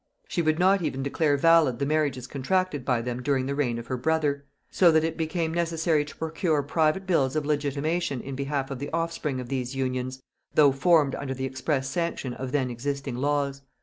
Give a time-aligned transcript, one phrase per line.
[0.27, 3.85] She would not even declare valid the marriages contracted by them during the reign of
[3.85, 8.71] her brother; so that it became necessary to procure private bills of legitimation in behalf
[8.71, 10.19] of the offspring of these unions,
[10.55, 13.61] though formed under the express sanction of then existing laws.